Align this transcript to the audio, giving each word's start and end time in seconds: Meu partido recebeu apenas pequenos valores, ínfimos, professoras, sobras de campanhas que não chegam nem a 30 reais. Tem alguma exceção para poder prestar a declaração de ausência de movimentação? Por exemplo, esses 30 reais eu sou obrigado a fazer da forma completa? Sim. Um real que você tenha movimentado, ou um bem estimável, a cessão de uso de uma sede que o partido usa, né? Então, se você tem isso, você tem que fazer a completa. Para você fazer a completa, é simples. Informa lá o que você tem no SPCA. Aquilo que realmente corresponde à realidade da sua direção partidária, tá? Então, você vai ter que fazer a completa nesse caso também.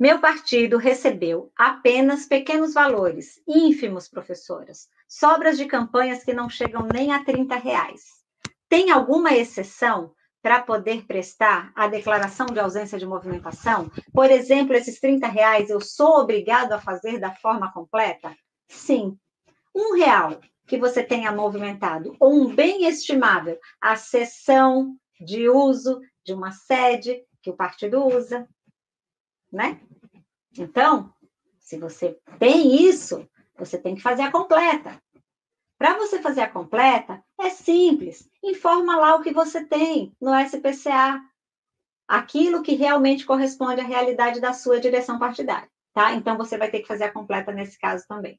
Meu 0.00 0.18
partido 0.18 0.78
recebeu 0.78 1.52
apenas 1.54 2.24
pequenos 2.24 2.72
valores, 2.72 3.38
ínfimos, 3.46 4.08
professoras, 4.08 4.88
sobras 5.06 5.58
de 5.58 5.66
campanhas 5.66 6.24
que 6.24 6.32
não 6.32 6.48
chegam 6.48 6.88
nem 6.90 7.12
a 7.12 7.22
30 7.22 7.56
reais. 7.56 8.00
Tem 8.66 8.90
alguma 8.90 9.34
exceção 9.34 10.14
para 10.40 10.62
poder 10.62 11.04
prestar 11.04 11.70
a 11.76 11.86
declaração 11.86 12.46
de 12.46 12.58
ausência 12.58 12.98
de 12.98 13.04
movimentação? 13.04 13.90
Por 14.14 14.30
exemplo, 14.30 14.74
esses 14.74 14.98
30 14.98 15.26
reais 15.26 15.68
eu 15.68 15.82
sou 15.82 16.20
obrigado 16.20 16.72
a 16.72 16.80
fazer 16.80 17.18
da 17.18 17.34
forma 17.34 17.70
completa? 17.70 18.34
Sim. 18.68 19.18
Um 19.76 19.94
real 19.98 20.40
que 20.66 20.78
você 20.78 21.02
tenha 21.02 21.30
movimentado, 21.30 22.16
ou 22.18 22.32
um 22.32 22.54
bem 22.54 22.86
estimável, 22.86 23.58
a 23.78 23.96
cessão 23.96 24.96
de 25.20 25.46
uso 25.50 26.00
de 26.24 26.32
uma 26.32 26.52
sede 26.52 27.22
que 27.42 27.50
o 27.50 27.56
partido 27.56 28.02
usa, 28.02 28.48
né? 29.52 29.78
Então, 30.58 31.12
se 31.58 31.78
você 31.78 32.18
tem 32.38 32.84
isso, 32.88 33.28
você 33.56 33.78
tem 33.78 33.94
que 33.94 34.02
fazer 34.02 34.22
a 34.22 34.32
completa. 34.32 35.00
Para 35.78 35.96
você 35.96 36.20
fazer 36.20 36.42
a 36.42 36.50
completa, 36.50 37.22
é 37.40 37.48
simples. 37.48 38.28
Informa 38.42 38.96
lá 38.96 39.14
o 39.14 39.22
que 39.22 39.32
você 39.32 39.64
tem 39.64 40.14
no 40.20 40.34
SPCA. 40.34 41.22
Aquilo 42.06 42.62
que 42.62 42.74
realmente 42.74 43.24
corresponde 43.24 43.80
à 43.80 43.84
realidade 43.84 44.40
da 44.40 44.52
sua 44.52 44.80
direção 44.80 45.18
partidária, 45.18 45.70
tá? 45.94 46.12
Então, 46.14 46.36
você 46.36 46.58
vai 46.58 46.70
ter 46.70 46.80
que 46.80 46.88
fazer 46.88 47.04
a 47.04 47.12
completa 47.12 47.52
nesse 47.52 47.78
caso 47.78 48.04
também. 48.08 48.38